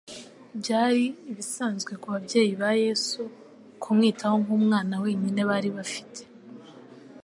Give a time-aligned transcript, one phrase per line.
[0.59, 3.21] Byari ibisanzwe ku babyeyi ba Yesu
[3.81, 6.21] kumwitaho nk'umwana wenyine bari bafite.